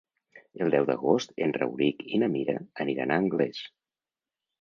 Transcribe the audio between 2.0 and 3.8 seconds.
i na Mira aniran a Anglès.